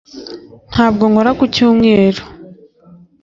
ntabwo 0.71 1.03
nkora 1.09 1.31
ku 1.39 1.43
cyumweru 1.53 2.23